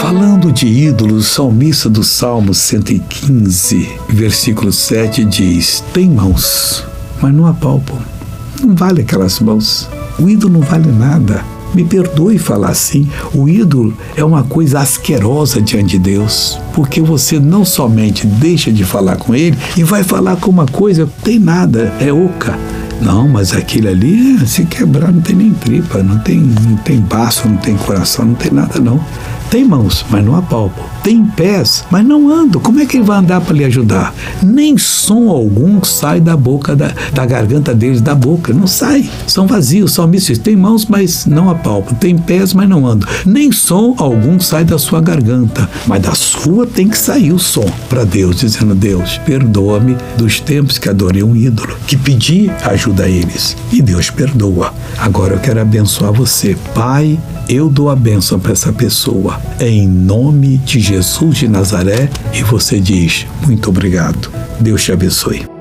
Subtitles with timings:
[0.00, 6.82] Falando de ídolos, o salmista do Salmo 115, versículo 7 diz: Tem mãos,
[7.20, 7.98] mas não apalpam.
[8.62, 9.90] Não vale aquelas mãos.
[10.18, 11.44] O ídolo não vale nada.
[11.74, 17.38] Me perdoe falar assim, o ídolo é uma coisa asquerosa diante de Deus, porque você
[17.38, 21.38] não somente deixa de falar com ele e vai falar com uma coisa que tem
[21.38, 22.58] nada, é oca.
[23.02, 27.48] Não, mas aquele ali, se quebrar, não tem nem tripa, não tem, não tem baço,
[27.48, 28.98] não tem coração, não tem nada não.
[29.50, 30.84] Tem mãos, mas não apalpam.
[31.02, 32.60] Tem pés, mas não andam.
[32.60, 34.14] Como é que ele vai andar para lhe ajudar?
[34.42, 38.52] Nem som algum sai da boca, da, da garganta deles, da boca.
[38.52, 39.08] Não sai.
[39.26, 40.38] São vazios, são mísseis.
[40.38, 41.94] Tem mãos, mas não apalpam.
[41.94, 43.08] Tem pés, mas não andam.
[43.24, 45.68] Nem som algum sai da sua garganta.
[45.86, 50.78] Mas da sua tem que sair o som para Deus, dizendo: Deus, perdoa-me dos tempos
[50.78, 53.56] que adorei um ídolo, que pedi ajuda a eles.
[53.72, 54.72] E Deus perdoa.
[54.98, 56.56] Agora eu quero abençoar você.
[56.74, 62.42] Pai, eu dou a bênção para essa pessoa, em nome de Jesus de Nazaré, e
[62.42, 64.30] você diz: muito obrigado.
[64.60, 65.59] Deus te abençoe.